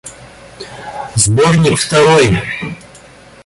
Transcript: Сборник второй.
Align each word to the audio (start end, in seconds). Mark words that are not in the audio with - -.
Сборник 1.13 1.77
второй. 1.79 2.27